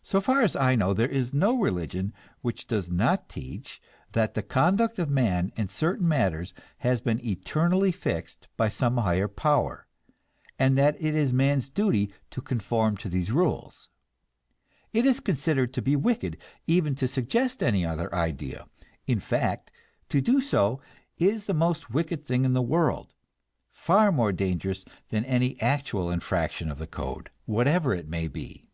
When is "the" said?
4.32-4.42, 21.44-21.52, 22.54-22.62, 26.78-26.86